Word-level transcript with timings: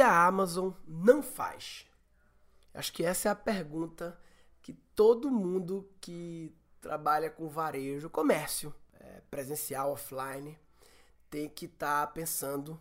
a 0.00 0.26
Amazon 0.26 0.70
não 0.86 1.22
faz? 1.22 1.86
Acho 2.74 2.92
que 2.92 3.04
essa 3.04 3.28
é 3.28 3.32
a 3.32 3.36
pergunta 3.36 4.18
que 4.62 4.72
todo 4.94 5.30
mundo 5.30 5.88
que 6.00 6.54
trabalha 6.80 7.30
com 7.30 7.48
varejo, 7.48 8.10
comércio, 8.10 8.74
é, 9.00 9.22
presencial, 9.30 9.92
offline, 9.92 10.58
tem 11.30 11.48
que 11.48 11.66
estar 11.66 12.06
tá 12.06 12.12
pensando. 12.12 12.80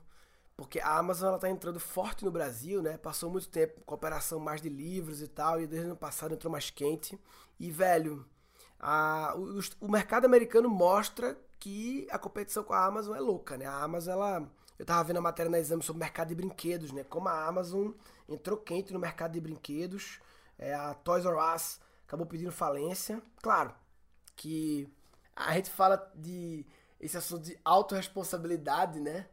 Porque 0.58 0.80
a 0.80 0.98
Amazon 0.98 1.36
está 1.36 1.50
entrando 1.50 1.80
forte 1.80 2.24
no 2.24 2.32
Brasil, 2.32 2.82
né? 2.82 2.98
Passou 2.98 3.30
muito 3.30 3.50
tempo 3.50 3.82
com 3.86 3.96
operação 3.96 4.40
mais 4.40 4.62
de 4.62 4.70
livros 4.70 5.22
e 5.22 5.28
tal, 5.28 5.60
e 5.60 5.68
desde 5.68 5.88
o 5.88 5.92
ano 5.92 5.98
passado 5.98 6.34
entrou 6.34 6.52
mais 6.52 6.70
quente. 6.70 7.20
E, 7.60 7.70
velho, 7.70 8.26
a, 8.80 9.34
o, 9.36 9.60
o 9.82 9.92
mercado 9.92 10.26
americano 10.26 10.70
mostra 10.70 11.38
que 11.60 12.08
a 12.12 12.18
competição 12.18 12.64
com 12.64 12.74
a 12.74 12.86
Amazon 12.86 13.16
é 13.16 13.20
louca, 13.20 13.58
né? 13.58 13.66
A 13.66 13.84
Amazon, 13.84 14.14
ela. 14.14 14.52
Eu 14.78 14.86
tava 14.86 15.04
vendo 15.04 15.18
a 15.18 15.22
matéria 15.22 15.50
na 15.50 15.60
exame 15.60 15.82
sobre 15.84 16.02
mercado 16.02 16.30
de 16.30 16.36
brinquedos, 16.36 16.92
né? 16.92 17.04
Como 17.04 17.30
a 17.30 17.46
Amazon 17.46 17.92
entrou 18.28 18.58
quente 18.58 18.92
no 18.94 19.00
mercado 19.00 19.32
de 19.32 19.42
brinquedos. 19.42 20.20
É, 20.58 20.74
a 20.74 20.94
Toys 20.94 21.26
R 21.26 21.36
Us 21.56 21.80
acabou 22.06 22.26
pedindo 22.26 22.52
falência. 22.52 23.22
Claro 23.42 23.74
que 24.36 24.90
a 25.36 25.54
gente 25.54 25.70
fala 25.70 26.12
de 26.16 26.66
esse 27.00 27.18
assunto 27.18 27.44
de 27.44 27.60
autorresponsabilidade, 27.64 29.00
né? 29.00 29.28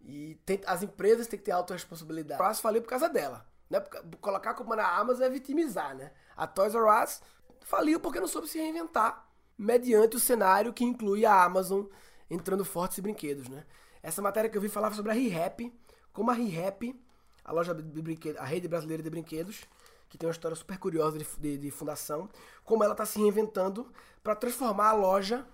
E 0.00 0.36
tem, 0.46 0.60
as 0.66 0.82
empresas 0.82 1.26
têm 1.26 1.38
que 1.38 1.44
ter 1.44 1.52
autorresponsabilidade. 1.52 2.42
A 2.42 2.50
Us 2.50 2.60
faliu 2.60 2.82
por 2.82 2.88
causa 2.88 3.08
dela. 3.08 3.46
Né? 3.68 3.80
Colocar 4.20 4.50
a 4.50 4.54
culpa 4.54 4.74
na 4.74 4.88
Amazon 4.98 5.24
é 5.24 5.30
vitimizar, 5.30 5.94
né? 5.94 6.12
A 6.36 6.46
Toys 6.46 6.74
R 6.74 7.04
Us 7.04 7.20
faliu 7.62 8.00
porque 8.00 8.18
não 8.18 8.26
soube 8.26 8.48
se 8.48 8.58
reinventar 8.58 9.28
mediante 9.56 10.16
o 10.16 10.20
cenário 10.20 10.72
que 10.72 10.84
inclui 10.84 11.26
a 11.26 11.44
Amazon 11.44 11.84
entrando 12.30 12.64
fortes 12.64 12.98
em 12.98 13.02
brinquedos, 13.02 13.48
né? 13.48 13.64
Essa 14.02 14.22
matéria 14.22 14.48
que 14.48 14.56
eu 14.56 14.62
vi 14.62 14.68
falava 14.68 14.94
sobre 14.94 15.12
a 15.12 15.14
ReHap, 15.14 15.72
como 16.12 16.30
a 16.30 16.34
ReHap, 16.34 16.98
a 17.44 17.52
loja 17.52 17.74
de 17.74 18.02
brinquedos, 18.02 18.40
a 18.40 18.44
rede 18.44 18.68
brasileira 18.68 19.02
de 19.02 19.10
brinquedos, 19.10 19.64
que 20.08 20.18
tem 20.18 20.26
uma 20.26 20.32
história 20.32 20.56
super 20.56 20.78
curiosa 20.78 21.18
de, 21.18 21.26
de, 21.38 21.58
de 21.58 21.70
fundação, 21.70 22.28
como 22.64 22.82
ela 22.82 22.92
está 22.92 23.06
se 23.06 23.18
reinventando 23.18 23.92
para 24.22 24.34
transformar 24.34 24.88
a 24.88 24.92
loja 24.92 25.46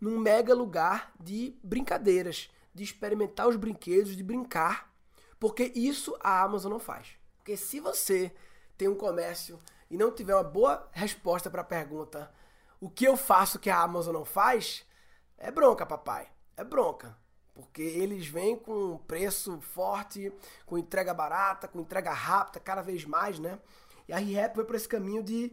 num 0.00 0.18
mega 0.18 0.54
lugar 0.54 1.12
de 1.18 1.58
brincadeiras, 1.62 2.50
de 2.72 2.84
experimentar 2.84 3.48
os 3.48 3.56
brinquedos, 3.56 4.16
de 4.16 4.22
brincar, 4.22 4.92
porque 5.40 5.72
isso 5.74 6.16
a 6.20 6.42
Amazon 6.42 6.72
não 6.72 6.78
faz. 6.78 7.16
Porque 7.38 7.56
se 7.56 7.80
você 7.80 8.32
tem 8.76 8.88
um 8.88 8.94
comércio 8.94 9.58
e 9.90 9.96
não 9.96 10.12
tiver 10.12 10.34
uma 10.34 10.44
boa 10.44 10.88
resposta 10.92 11.50
para 11.50 11.62
a 11.62 11.64
pergunta 11.64 12.30
o 12.80 12.88
que 12.88 13.04
eu 13.04 13.16
faço 13.16 13.58
que 13.58 13.70
a 13.70 13.80
Amazon 13.80 14.14
não 14.14 14.24
faz, 14.24 14.86
é 15.36 15.50
bronca, 15.50 15.84
papai. 15.84 16.28
É 16.56 16.62
bronca. 16.62 17.16
Porque 17.58 17.82
eles 17.82 18.28
vêm 18.28 18.54
com 18.54 18.98
preço 18.98 19.60
forte, 19.60 20.32
com 20.64 20.78
entrega 20.78 21.12
barata, 21.12 21.66
com 21.66 21.80
entrega 21.80 22.12
rápida, 22.12 22.60
cada 22.60 22.82
vez 22.82 23.04
mais, 23.04 23.40
né? 23.40 23.58
E 24.06 24.12
a 24.12 24.16
ReHap 24.16 24.54
foi 24.54 24.64
por 24.64 24.76
esse 24.76 24.86
caminho 24.86 25.24
de 25.24 25.52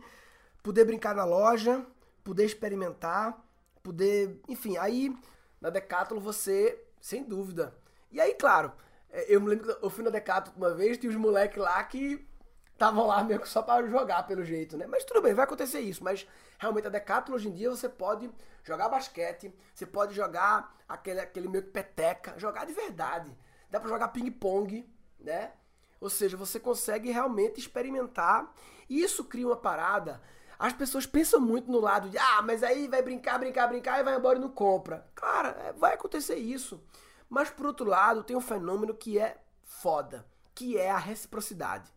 poder 0.62 0.86
brincar 0.86 1.16
na 1.16 1.26
loja, 1.26 1.84
poder 2.24 2.46
experimentar, 2.46 3.44
poder. 3.82 4.40
Enfim, 4.48 4.78
aí 4.78 5.18
na 5.60 5.72
Decathlon 5.72 6.20
você, 6.20 6.80
sem 7.02 7.24
dúvida. 7.24 7.76
E 8.12 8.22
aí, 8.22 8.36
claro, 8.36 8.72
é, 9.10 9.26
eu 9.28 9.42
me 9.42 9.48
lembro 9.48 9.66
que 9.66 9.84
eu 9.84 9.90
fui 9.90 10.04
na 10.04 10.12
Decathlon 10.12 10.54
uma 10.58 10.76
vez, 10.76 11.00
tinha 11.00 11.10
os 11.10 11.16
moleques 11.16 11.58
lá 11.58 11.84
que 11.86 12.24
estavam 12.76 13.08
lá 13.08 13.24
mesmo 13.24 13.46
só 13.48 13.62
para 13.62 13.88
jogar 13.88 14.24
pelo 14.28 14.44
jeito, 14.44 14.78
né? 14.78 14.86
Mas 14.86 15.04
tudo 15.04 15.22
bem, 15.22 15.34
vai 15.34 15.46
acontecer 15.46 15.80
isso. 15.80 16.04
Mas 16.04 16.28
realmente 16.60 16.88
a 16.88 16.90
Decathlon 16.90 17.36
hoje 17.36 17.48
em 17.48 17.54
dia 17.54 17.70
você 17.70 17.90
pode 17.90 18.30
jogar 18.64 18.90
basquete, 18.90 19.54
você 19.74 19.86
pode 19.86 20.14
jogar 20.14 20.76
aquele, 20.88 21.22
aquele 21.22 21.48
meio 21.48 21.64
que 21.64 21.72
peteca, 21.72 22.38
jogar 22.38 22.66
de 22.66 22.74
verdade. 22.74 23.36
Dá 23.70 23.80
para 23.80 23.90
jogar 23.90 24.10
ping-pong, 24.10 24.88
né? 25.20 25.54
Ou 26.00 26.10
seja, 26.10 26.38
você 26.38 26.60
consegue 26.60 27.10
realmente 27.12 27.60
experimentar. 27.60 28.54
E 28.90 29.02
isso 29.02 29.24
cria 29.24 29.48
uma 29.48 29.56
parada. 29.56 30.22
As 30.60 30.74
pessoas 30.74 31.06
pensam 31.06 31.40
muito 31.40 31.72
no 31.72 31.80
lado 31.80 32.10
de, 32.10 32.18
ah, 32.18 32.42
mas 32.42 32.62
aí 32.62 32.88
vai 32.88 33.02
brincar, 33.02 33.40
brincar, 33.40 33.68
brincar 33.68 34.00
e 34.00 34.04
vai 34.04 34.16
embora 34.16 34.38
e 34.38 34.42
não 34.42 34.50
compra. 34.50 35.08
Cara, 35.16 35.50
é, 35.66 35.74
vai 35.74 35.94
acontecer 35.94 36.36
isso. 36.36 36.82
Mas 37.30 37.50
por 37.50 37.66
outro 37.66 37.86
lado, 37.86 38.24
tem 38.24 38.36
um 38.36 38.42
fenômeno 38.42 38.94
que 38.94 39.18
é 39.18 39.38
foda, 39.64 40.26
que 40.54 40.78
é 40.78 40.92
a 40.92 40.98
reciprocidade 40.98 41.95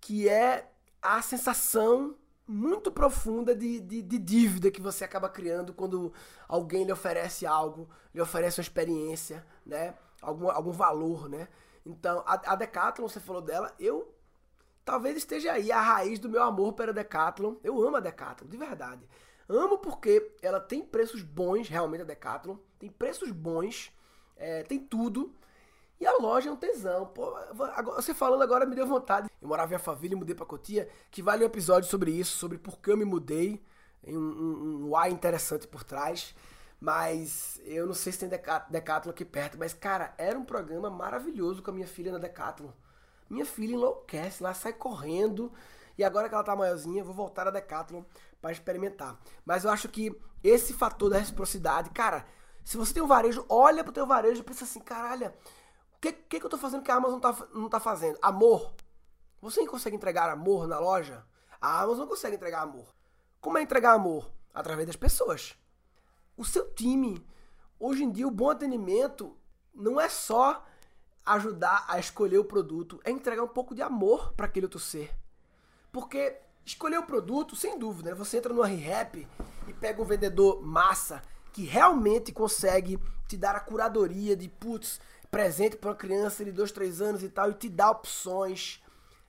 que 0.00 0.28
é 0.28 0.70
a 1.02 1.20
sensação 1.22 2.16
muito 2.46 2.92
profunda 2.92 3.54
de, 3.54 3.80
de, 3.80 4.02
de, 4.02 4.18
dívida 4.18 4.70
que 4.70 4.80
você 4.80 5.04
acaba 5.04 5.28
criando 5.28 5.74
quando 5.74 6.12
alguém 6.46 6.84
lhe 6.84 6.92
oferece 6.92 7.44
algo, 7.44 7.88
lhe 8.14 8.20
oferece 8.20 8.60
uma 8.60 8.62
experiência, 8.62 9.44
né? 9.64 9.94
Algum, 10.22 10.48
algum 10.48 10.70
valor, 10.70 11.28
né? 11.28 11.48
Então, 11.84 12.22
a, 12.26 12.52
a 12.52 12.56
Decathlon, 12.56 13.08
você 13.08 13.20
falou 13.20 13.42
dela, 13.42 13.74
eu 13.78 14.12
talvez 14.84 15.16
esteja 15.16 15.52
aí 15.52 15.72
a 15.72 15.80
raiz 15.80 16.18
do 16.18 16.28
meu 16.28 16.42
amor 16.42 16.72
pela 16.74 16.92
Decathlon. 16.92 17.56
Eu 17.62 17.84
amo 17.84 17.96
a 17.96 18.00
Decathlon, 18.00 18.48
de 18.48 18.56
verdade. 18.56 19.08
Amo 19.48 19.78
porque 19.78 20.32
ela 20.42 20.60
tem 20.60 20.82
preços 20.82 21.22
bons, 21.22 21.68
realmente 21.68 22.02
a 22.02 22.04
Decathlon. 22.04 22.56
Tem 22.78 22.88
preços 22.88 23.30
bons, 23.30 23.92
é, 24.36 24.62
tem 24.62 24.78
tudo. 24.78 25.34
E 25.98 26.06
a 26.06 26.16
loja 26.18 26.48
é 26.48 26.52
um 26.52 26.56
tesão. 26.56 27.06
Pô, 27.06 27.34
você 27.96 28.12
falando 28.12 28.42
agora 28.42 28.66
me 28.66 28.74
deu 28.74 28.86
vontade. 28.86 29.30
Eu 29.40 29.48
morava 29.48 29.72
em 29.72 29.76
Alphaville 29.76 30.14
e 30.14 30.16
mudei 30.16 30.34
pra 30.34 30.44
Cotia, 30.44 30.88
que 31.10 31.22
vale 31.22 31.42
um 31.42 31.46
episódio 31.46 31.88
sobre 31.88 32.10
isso, 32.10 32.36
sobre 32.36 32.58
por 32.58 32.78
que 32.78 32.90
eu 32.90 32.96
me 32.96 33.04
mudei. 33.04 33.62
Tem 34.02 34.16
um, 34.16 34.20
um, 34.20 34.88
um 34.88 34.96
ar 34.96 35.10
interessante 35.10 35.66
por 35.66 35.82
trás. 35.82 36.34
Mas 36.78 37.60
eu 37.64 37.86
não 37.86 37.94
sei 37.94 38.12
se 38.12 38.18
tem 38.18 38.28
Decathlon 38.28 39.10
aqui 39.10 39.24
perto. 39.24 39.58
Mas, 39.58 39.72
cara, 39.72 40.14
era 40.18 40.38
um 40.38 40.44
programa 40.44 40.90
maravilhoso 40.90 41.62
com 41.62 41.70
a 41.70 41.74
minha 41.74 41.86
filha 41.86 42.12
na 42.12 42.18
Decathlon. 42.18 42.70
Minha 43.28 43.46
filha 43.46 43.74
enlouquece 43.74 44.42
lá, 44.42 44.52
sai 44.52 44.72
correndo. 44.72 45.50
E 45.98 46.04
agora 46.04 46.28
que 46.28 46.34
ela 46.34 46.44
tá 46.44 46.54
maiorzinha, 46.54 47.02
vou 47.02 47.14
voltar 47.14 47.48
a 47.48 47.50
Decathlon 47.50 48.02
para 48.40 48.52
experimentar. 48.52 49.18
Mas 49.44 49.64
eu 49.64 49.70
acho 49.70 49.88
que 49.88 50.14
esse 50.44 50.74
fator 50.74 51.08
da 51.08 51.18
reciprocidade, 51.18 51.90
cara, 51.90 52.26
se 52.62 52.76
você 52.76 52.92
tem 52.92 53.02
um 53.02 53.06
varejo, 53.06 53.44
olha 53.48 53.82
pro 53.82 53.92
teu 53.92 54.06
varejo 54.06 54.40
e 54.40 54.44
pensa 54.44 54.64
assim, 54.64 54.80
caralho, 54.80 55.32
o 55.96 56.00
que, 56.00 56.12
que, 56.12 56.40
que, 56.40 56.46
eu 56.46 56.50
tô 56.50 56.58
fazendo 56.58 56.82
que 56.82 56.90
a 56.90 56.96
Amazon 56.96 57.18
tá, 57.18 57.34
não 57.54 57.68
tá 57.68 57.80
fazendo? 57.80 58.18
Amor. 58.20 58.72
Você 59.40 59.66
consegue 59.66 59.96
entregar 59.96 60.30
amor 60.30 60.66
na 60.66 60.78
loja? 60.78 61.24
A 61.60 61.80
Amazon 61.82 62.06
consegue 62.06 62.36
entregar 62.36 62.62
amor. 62.62 62.86
Como 63.40 63.56
é 63.56 63.62
entregar 63.62 63.94
amor? 63.94 64.30
Através 64.52 64.86
das 64.86 64.96
pessoas. 64.96 65.56
O 66.36 66.44
seu 66.44 66.70
time. 66.74 67.26
Hoje 67.80 68.04
em 68.04 68.10
dia, 68.10 68.28
o 68.28 68.30
bom 68.30 68.50
atendimento 68.50 69.36
não 69.74 70.00
é 70.00 70.08
só 70.08 70.64
ajudar 71.24 71.84
a 71.88 71.98
escolher 71.98 72.38
o 72.38 72.44
produto, 72.44 73.00
é 73.04 73.10
entregar 73.10 73.42
um 73.42 73.48
pouco 73.48 73.74
de 73.74 73.82
amor 73.82 74.32
para 74.34 74.46
aquele 74.46 74.66
outro 74.66 74.78
ser. 74.78 75.14
Porque 75.90 76.38
escolher 76.64 76.98
o 76.98 77.06
produto, 77.06 77.56
sem 77.56 77.78
dúvida, 77.78 78.10
né? 78.10 78.14
você 78.14 78.38
entra 78.38 78.52
no 78.52 78.62
ReHap 78.62 79.26
e 79.66 79.72
pega 79.72 80.00
um 80.00 80.04
vendedor 80.04 80.62
massa 80.62 81.22
que 81.56 81.64
realmente 81.64 82.32
consegue 82.32 83.00
te 83.26 83.34
dar 83.34 83.56
a 83.56 83.60
curadoria 83.60 84.36
de 84.36 84.46
putz, 84.46 85.00
presente 85.30 85.74
para 85.74 85.88
uma 85.88 85.96
criança 85.96 86.44
de 86.44 86.52
2, 86.52 86.70
3 86.70 87.00
anos 87.00 87.22
e 87.22 87.30
tal, 87.30 87.50
e 87.50 87.54
te 87.54 87.70
dá 87.70 87.90
opções 87.90 88.84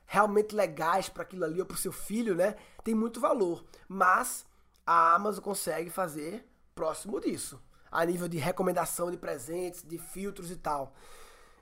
realmente 0.06 0.54
legais 0.54 1.08
para 1.08 1.24
aquilo 1.24 1.46
ali 1.46 1.62
ou 1.62 1.66
para 1.66 1.76
o 1.76 1.80
seu 1.80 1.94
filho, 1.94 2.36
né? 2.36 2.58
Tem 2.84 2.94
muito 2.94 3.22
valor. 3.22 3.64
Mas 3.88 4.46
a 4.86 5.16
Amazon 5.16 5.42
consegue 5.42 5.90
fazer 5.90 6.46
próximo 6.76 7.18
disso, 7.22 7.62
a 7.90 8.04
nível 8.04 8.28
de 8.28 8.38
recomendação 8.38 9.10
de 9.10 9.16
presentes, 9.16 9.82
de 9.82 9.98
filtros 9.98 10.52
e 10.52 10.58
tal. 10.58 10.94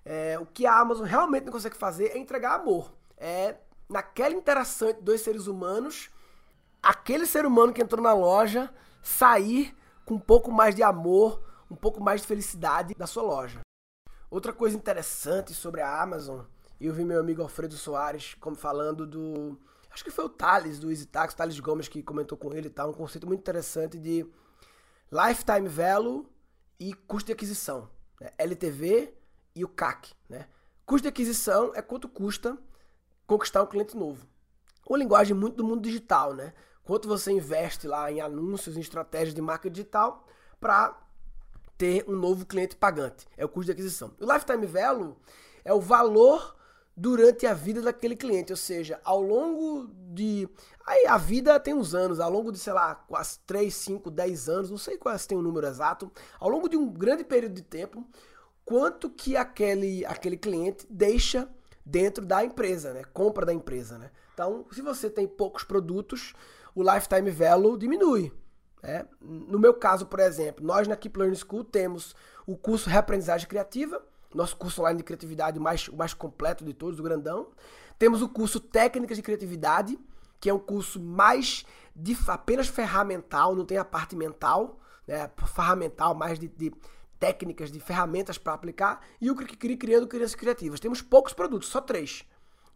É, 0.03 0.39
o 0.39 0.47
que 0.47 0.65
a 0.65 0.79
Amazon 0.79 1.05
realmente 1.05 1.45
não 1.45 1.53
consegue 1.53 1.77
fazer 1.77 2.07
é 2.07 2.17
entregar 2.17 2.55
amor. 2.55 2.91
É 3.19 3.57
naquela 3.87 4.33
interação 4.33 4.89
entre 4.89 5.03
dois 5.03 5.21
seres 5.21 5.45
humanos, 5.45 6.09
aquele 6.81 7.27
ser 7.27 7.45
humano 7.45 7.71
que 7.71 7.83
entrou 7.83 8.01
na 8.01 8.13
loja 8.13 8.73
sair 9.03 9.71
com 10.05 10.15
um 10.15 10.19
pouco 10.19 10.51
mais 10.51 10.75
de 10.75 10.83
amor, 10.83 11.41
um 11.69 11.75
pouco 11.75 12.01
mais 12.01 12.21
de 12.21 12.27
felicidade 12.27 12.93
da 12.95 13.07
sua 13.07 13.23
loja. 13.23 13.59
Outra 14.29 14.53
coisa 14.53 14.77
interessante 14.77 15.53
sobre 15.53 15.81
a 15.81 16.01
Amazon, 16.01 16.41
eu 16.79 16.93
vi 16.93 17.03
meu 17.03 17.19
amigo 17.19 17.41
Alfredo 17.41 17.75
Soares 17.75 18.35
como 18.35 18.55
falando 18.55 19.05
do. 19.05 19.57
Acho 19.89 20.03
que 20.03 20.11
foi 20.11 20.25
o 20.25 20.29
Thales, 20.29 20.77
do 20.77 20.91
Easy 20.91 21.05
Tax, 21.05 21.33
Thales 21.33 21.59
Gomes, 21.59 21.87
que 21.87 22.03
comentou 22.03 22.37
com 22.37 22.53
ele 22.53 22.69
tal. 22.69 22.89
Um 22.89 22.93
conceito 22.93 23.25
muito 23.25 23.39
interessante 23.39 23.97
de 23.97 24.25
lifetime 25.09 25.69
value 25.69 26.29
e 26.77 26.93
custo 26.93 27.27
de 27.27 27.33
aquisição. 27.33 27.89
Né? 28.19 28.31
LTV 28.37 29.13
e 29.55 29.63
o 29.63 29.69
CAC. 29.69 30.13
Né? 30.27 30.47
Custo 30.85 31.03
de 31.03 31.07
aquisição 31.07 31.71
é 31.73 31.81
quanto 31.81 32.09
custa 32.09 32.57
conquistar 33.25 33.63
um 33.63 33.67
cliente 33.67 33.95
novo. 33.95 34.27
Uma 34.87 34.97
linguagem 34.97 35.33
muito 35.33 35.55
do 35.55 35.63
mundo 35.63 35.81
digital, 35.81 36.33
né? 36.33 36.53
Quanto 36.85 37.07
você 37.07 37.31
investe 37.31 37.87
lá 37.87 38.11
em 38.11 38.21
anúncios, 38.21 38.77
em 38.77 38.79
estratégias 38.79 39.33
de 39.33 39.41
marca 39.41 39.69
digital 39.69 40.25
para 40.59 40.95
ter 41.77 42.05
um 42.07 42.15
novo 42.15 42.45
cliente 42.45 42.75
pagante. 42.75 43.27
É 43.35 43.43
o 43.43 43.49
custo 43.49 43.65
de 43.65 43.71
aquisição. 43.71 44.13
O 44.19 44.31
lifetime 44.31 44.65
value 44.65 45.15
é 45.63 45.73
o 45.73 45.81
valor 45.81 46.55
durante 46.95 47.45
a 47.45 47.53
vida 47.53 47.81
daquele 47.81 48.15
cliente, 48.15 48.53
ou 48.53 48.57
seja, 48.57 49.01
ao 49.03 49.21
longo 49.21 49.89
de. 50.13 50.47
Aí 50.85 51.05
a 51.07 51.17
vida 51.17 51.59
tem 51.59 51.73
uns 51.73 51.93
anos, 51.93 52.19
ao 52.19 52.31
longo 52.31 52.51
de, 52.51 52.59
sei 52.59 52.71
lá, 52.71 52.95
quase 52.95 53.39
3, 53.45 53.73
5, 53.73 54.09
10 54.09 54.49
anos, 54.49 54.69
não 54.69 54.77
sei 54.77 54.97
qual 54.97 55.17
se 55.17 55.27
tem 55.27 55.37
um 55.37 55.41
número 55.41 55.67
exato, 55.67 56.11
ao 56.39 56.49
longo 56.49 56.69
de 56.69 56.77
um 56.77 56.87
grande 56.87 57.23
período 57.23 57.55
de 57.55 57.63
tempo, 57.63 58.07
quanto 58.63 59.09
que 59.09 59.35
aquele, 59.35 60.05
aquele 60.05 60.37
cliente 60.37 60.87
deixa 60.89 61.49
dentro 61.85 62.25
da 62.25 62.45
empresa, 62.45 62.93
né? 62.93 63.03
Compra 63.13 63.45
da 63.45 63.53
empresa, 63.53 63.97
né? 63.97 64.11
Então, 64.33 64.65
se 64.71 64.81
você 64.81 65.09
tem 65.09 65.27
poucos 65.27 65.63
produtos, 65.63 66.33
o 66.75 66.83
lifetime 66.83 67.31
value 67.31 67.77
diminui. 67.77 68.31
Né? 68.83 69.05
No 69.21 69.57
meu 69.57 69.73
caso, 69.73 70.05
por 70.05 70.19
exemplo, 70.19 70.63
nós 70.63 70.87
na 70.87 70.95
Keep 70.95 71.17
Learning 71.17 71.37
School 71.37 71.63
temos 71.63 72.13
o 72.45 72.55
curso 72.55 72.89
Reaprendizagem 72.89 73.47
Criativa, 73.47 74.03
nosso 74.33 74.57
curso 74.57 74.81
online 74.81 74.97
de 74.97 75.03
criatividade 75.03 75.59
mais, 75.59 75.87
o 75.87 75.95
mais 75.95 76.13
completo 76.13 76.63
de 76.65 76.73
todos, 76.73 76.99
o 76.99 77.03
grandão. 77.03 77.47
Temos 77.97 78.21
o 78.21 78.27
curso 78.27 78.59
Técnicas 78.59 79.15
de 79.15 79.23
Criatividade, 79.23 79.97
que 80.41 80.49
é 80.49 80.53
um 80.53 80.59
curso 80.59 80.99
mais 80.99 81.65
de 81.95 82.15
apenas 82.27 82.67
ferramental, 82.67 83.55
não 83.55 83.65
tem 83.65 83.77
a 83.77 83.85
parte 83.85 84.15
mental, 84.15 84.77
né? 85.07 85.29
Ferramental, 85.55 86.13
mais 86.13 86.37
de, 86.37 86.49
de 86.49 86.73
técnicas, 87.19 87.71
de 87.71 87.79
ferramentas 87.79 88.37
para 88.37 88.53
aplicar. 88.53 89.01
E 89.21 89.31
o 89.31 89.35
Cri 89.35 89.77
Criando 89.77 90.07
Crianças 90.07 90.35
Criativas. 90.35 90.79
Temos 90.79 91.01
poucos 91.01 91.33
produtos, 91.33 91.69
só 91.69 91.79
três. 91.79 92.25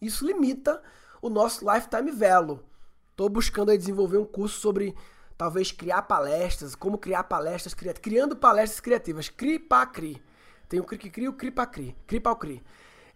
Isso 0.01 0.25
limita 0.25 0.81
o 1.21 1.29
nosso 1.29 1.69
lifetime 1.69 2.11
value. 2.11 2.59
Estou 3.19 3.27
buscando 3.27 3.69
aí 3.69 3.77
desenvolver 3.77 4.17
um 4.17 4.23
curso 4.23 4.61
sobre 4.61 4.95
talvez 5.37 5.73
criar 5.73 6.03
palestras, 6.03 6.73
como 6.73 6.97
criar 6.97 7.25
palestras 7.25 7.73
criativas, 7.73 8.01
criando 8.01 8.33
palestras 8.33 8.79
criativas, 8.79 9.27
cri 9.27 9.59
para 9.59 9.85
cri. 9.87 10.23
Tem 10.69 10.79
o 10.79 10.85
cri 10.85 10.97
que 10.97 11.09
cri, 11.09 11.27
o 11.27 11.33
cri 11.33 11.51
para 11.51 11.65
cri, 11.65 11.97
cri 12.07 12.17
para 12.17 12.33
cri. 12.37 12.63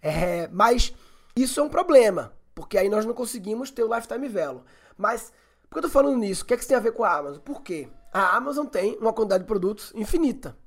É, 0.01 0.49
mas 0.49 0.93
isso 1.33 1.57
é 1.57 1.63
um 1.63 1.69
problema, 1.69 2.33
porque 2.53 2.77
aí 2.77 2.89
nós 2.89 3.05
não 3.05 3.13
conseguimos 3.13 3.71
ter 3.71 3.81
o 3.81 3.95
lifetime 3.95 4.27
value. 4.27 4.65
Mas 4.97 5.31
por 5.69 5.75
que 5.75 5.77
eu 5.77 5.83
tô 5.83 5.89
falando 5.89 6.17
nisso? 6.17 6.43
O 6.43 6.47
que 6.47 6.53
é 6.53 6.57
que 6.57 6.63
isso 6.63 6.67
tem 6.67 6.77
a 6.77 6.81
ver 6.81 6.91
com 6.91 7.05
a 7.05 7.15
Amazon? 7.19 7.39
Por 7.39 7.61
quê? 7.61 7.87
A 8.11 8.35
Amazon 8.35 8.65
tem 8.65 8.97
uma 8.97 9.13
quantidade 9.13 9.45
de 9.45 9.47
produtos 9.47 9.93
infinita. 9.95 10.57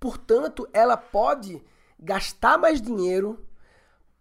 Portanto, 0.00 0.68
ela 0.72 0.96
pode 0.96 1.62
gastar 1.96 2.58
mais 2.58 2.82
dinheiro 2.82 3.38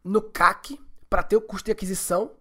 no 0.04 0.21
CAC 0.21 0.80
para 1.10 1.24
ter 1.24 1.38
o 1.38 1.42
custo 1.42 1.66
de 1.66 1.71
aquisição 1.71 2.38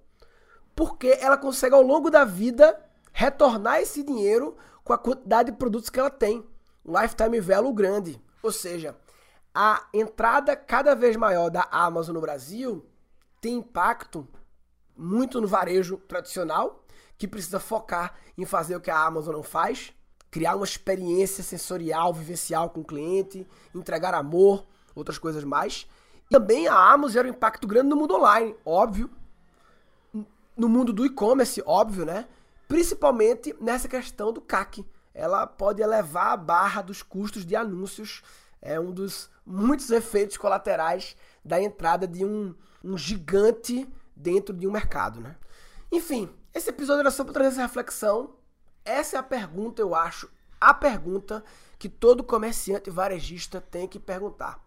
porque 0.79 1.19
ela 1.21 1.37
consegue 1.37 1.75
ao 1.75 1.83
longo 1.83 2.09
da 2.09 2.25
vida 2.25 2.81
retornar 3.13 3.81
esse 3.81 4.05
dinheiro 4.05 4.57
com 4.85 4.93
a 4.93 4.99
quantidade 4.99 5.51
de 5.51 5.59
produtos 5.59 5.91
que 5.91 5.99
ela 5.99 6.09
tem. 6.09 6.47
Um 6.85 6.97
lifetime 6.97 7.41
value 7.41 7.75
grande. 7.75 8.23
Ou 8.41 8.53
seja, 8.53 8.97
a 9.53 9.89
entrada 9.93 10.55
cada 10.55 10.95
vez 10.95 11.17
maior 11.17 11.51
da 11.51 11.67
Amazon 11.73 12.15
no 12.15 12.21
Brasil 12.21 12.87
tem 13.41 13.55
impacto 13.55 14.25
muito 14.97 15.41
no 15.41 15.49
varejo 15.49 15.97
tradicional, 15.97 16.85
que 17.19 17.27
precisa 17.27 17.59
focar 17.59 18.15
em 18.37 18.45
fazer 18.45 18.77
o 18.77 18.81
que 18.81 18.91
a 18.91 19.05
Amazon 19.05 19.35
não 19.35 19.43
faz, 19.43 19.93
criar 20.31 20.55
uma 20.55 20.65
experiência 20.65 21.43
sensorial, 21.43 22.15
vivencial 22.15 22.71
com 22.71 22.83
o 22.83 22.85
cliente, 22.85 23.45
entregar 23.75 24.15
amor, 24.15 24.65
outras 24.95 25.19
coisas 25.19 25.43
mais. 25.43 25.89
Também 26.31 26.69
a 26.69 26.93
Amazon 26.93 27.15
gera 27.15 27.27
um 27.27 27.33
impacto 27.33 27.67
grande 27.67 27.89
no 27.89 27.97
mundo 27.97 28.15
online, 28.15 28.55
óbvio, 28.65 29.11
no 30.59 30.69
mundo 30.69 30.93
do 30.93 31.07
e-commerce, 31.07 31.63
óbvio, 31.65 32.05
né? 32.05 32.27
Principalmente 32.67 33.55
nessa 33.61 33.89
questão 33.89 34.33
do 34.33 34.41
CAC. 34.41 34.85
Ela 35.15 35.47
pode 35.47 35.81
elevar 35.81 36.33
a 36.33 36.37
barra 36.37 36.83
dos 36.83 37.03
custos 37.03 37.47
de 37.47 37.55
anúncios. 37.57 38.23
É 38.61 38.79
um 38.79 38.91
dos 38.93 39.31
muitos 39.47 39.89
efeitos 39.91 40.37
colaterais 40.37 41.17
da 41.45 41.63
entrada 41.63 42.07
de 42.07 42.25
um, 42.25 42.55
um 42.85 42.99
gigante 42.99 43.89
dentro 44.15 44.55
de 44.55 44.67
um 44.67 44.73
mercado, 44.73 45.21
né? 45.21 45.37
Enfim, 45.91 46.29
esse 46.53 46.69
episódio 46.69 47.01
era 47.01 47.11
só 47.11 47.23
para 47.25 47.35
trazer 47.35 47.49
essa 47.51 47.63
reflexão. 47.63 48.35
Essa 48.85 49.17
é 49.17 49.21
a 49.21 49.23
pergunta, 49.23 49.81
eu 49.81 49.95
acho, 49.95 50.29
a 50.61 50.75
pergunta 50.75 51.45
que 51.79 51.89
todo 51.89 52.25
comerciante 52.25 52.91
varejista 52.91 53.61
tem 53.61 53.87
que 53.87 53.99
perguntar. 53.99 54.61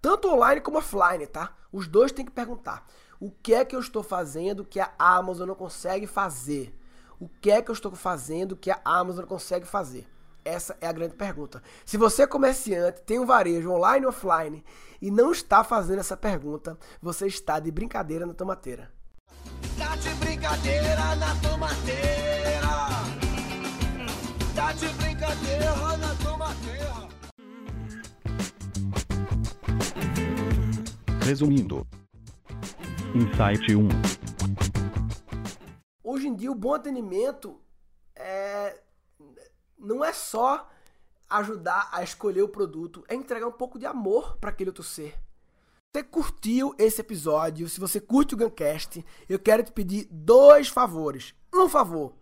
Tanto 0.00 0.28
online 0.28 0.60
como 0.60 0.78
offline, 0.78 1.26
tá? 1.26 1.56
Os 1.72 1.88
dois 1.88 2.12
têm 2.12 2.24
que 2.24 2.30
perguntar. 2.30 2.86
O 3.20 3.32
que 3.32 3.52
é 3.52 3.64
que 3.64 3.74
eu 3.74 3.80
estou 3.80 4.04
fazendo 4.04 4.64
que 4.64 4.78
a 4.78 4.92
Amazon 4.96 5.48
não 5.48 5.54
consegue 5.56 6.06
fazer? 6.06 6.72
O 7.18 7.28
que 7.28 7.50
é 7.50 7.60
que 7.60 7.68
eu 7.68 7.72
estou 7.72 7.90
fazendo 7.90 8.56
que 8.56 8.70
a 8.70 8.80
Amazon 8.84 9.22
não 9.22 9.28
consegue 9.28 9.66
fazer? 9.66 10.06
Essa 10.44 10.76
é 10.80 10.86
a 10.86 10.92
grande 10.92 11.16
pergunta. 11.16 11.60
Se 11.84 11.96
você 11.96 12.22
é 12.22 12.26
comerciante, 12.28 13.02
tem 13.02 13.18
um 13.18 13.26
varejo 13.26 13.72
online 13.72 14.04
e 14.04 14.08
offline 14.08 14.64
e 15.02 15.10
não 15.10 15.32
está 15.32 15.64
fazendo 15.64 15.98
essa 15.98 16.16
pergunta, 16.16 16.78
você 17.02 17.26
está 17.26 17.58
de 17.58 17.72
brincadeira 17.72 18.24
na 18.24 18.34
tomateira. 18.34 18.88
Tá 19.76 19.96
de 19.96 20.10
brincadeira 20.14 21.16
na 21.16 21.34
tomateira. 21.42 22.68
Tá 24.54 24.72
de 24.74 24.88
brincadeira 24.90 25.96
na 25.96 26.14
tomateira. 26.22 27.08
Resumindo, 31.24 31.84
Insight 33.14 33.74
1 33.74 33.88
Hoje 36.04 36.28
em 36.28 36.34
dia, 36.34 36.52
o 36.52 36.54
bom 36.54 36.74
atendimento 36.74 37.58
é... 38.14 38.80
não 39.78 40.04
é 40.04 40.12
só 40.12 40.68
ajudar 41.28 41.88
a 41.92 42.02
escolher 42.02 42.42
o 42.42 42.48
produto, 42.48 43.04
é 43.08 43.14
entregar 43.14 43.46
um 43.46 43.52
pouco 43.52 43.78
de 43.78 43.86
amor 43.86 44.36
para 44.38 44.50
aquele 44.50 44.70
outro 44.70 44.82
ser. 44.82 45.12
Se 45.12 46.00
você 46.00 46.02
curtiu 46.02 46.74
esse 46.78 47.00
episódio, 47.00 47.68
se 47.68 47.80
você 47.80 47.98
curte 48.00 48.34
o 48.34 48.38
Guncast, 48.38 49.04
eu 49.28 49.38
quero 49.38 49.62
te 49.62 49.72
pedir 49.72 50.06
dois 50.10 50.68
favores. 50.68 51.34
Um 51.52 51.68
favor, 51.68 52.14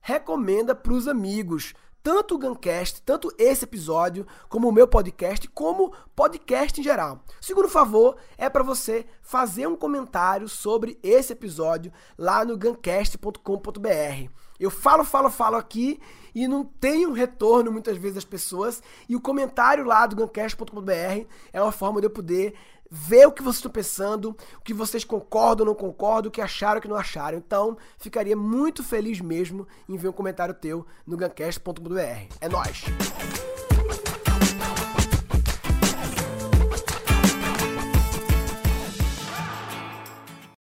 recomenda 0.00 0.74
para 0.74 0.92
os 0.92 1.08
amigos 1.08 1.74
tanto 2.04 2.34
o 2.34 2.38
Guncast, 2.38 3.00
tanto 3.00 3.32
esse 3.38 3.64
episódio, 3.64 4.26
como 4.50 4.68
o 4.68 4.72
meu 4.72 4.86
podcast, 4.86 5.48
como 5.48 5.90
podcast 6.14 6.78
em 6.78 6.84
geral. 6.84 7.24
Segundo 7.40 7.66
favor 7.66 8.18
é 8.36 8.50
para 8.50 8.62
você 8.62 9.06
fazer 9.22 9.66
um 9.66 9.74
comentário 9.74 10.46
sobre 10.46 10.98
esse 11.02 11.32
episódio 11.32 11.90
lá 12.18 12.44
no 12.44 12.58
guncast.com.br. 12.58 14.30
Eu 14.60 14.70
falo, 14.70 15.02
falo, 15.02 15.30
falo 15.30 15.56
aqui 15.56 15.98
e 16.34 16.46
não 16.46 16.62
tenho 16.62 17.10
retorno 17.12 17.72
muitas 17.72 17.96
vezes 17.96 18.16
das 18.16 18.24
pessoas, 18.24 18.82
e 19.08 19.16
o 19.16 19.20
comentário 19.20 19.84
lá 19.84 20.06
do 20.06 20.16
guncast.com.br 20.16 21.26
é 21.52 21.62
uma 21.62 21.72
forma 21.72 22.00
de 22.00 22.06
eu 22.06 22.10
poder 22.10 22.54
ver 22.90 23.26
o 23.26 23.32
que 23.32 23.42
vocês 23.42 23.56
estão 23.56 23.70
pensando, 23.70 24.36
o 24.58 24.62
que 24.62 24.74
vocês 24.74 25.04
concordam 25.04 25.66
ou 25.66 25.72
não 25.72 25.78
concordam, 25.78 26.28
o 26.28 26.32
que 26.32 26.40
acharam 26.40 26.76
ou 26.76 26.82
que 26.82 26.88
não 26.88 26.96
acharam. 26.96 27.38
Então, 27.38 27.76
ficaria 27.98 28.36
muito 28.36 28.82
feliz 28.82 29.20
mesmo 29.20 29.66
em 29.88 29.96
ver 29.96 30.08
um 30.08 30.12
comentário 30.12 30.54
teu 30.54 30.86
no 31.06 31.16
gancast.br. 31.16 32.34
É 32.40 32.48
nóis! 32.48 32.84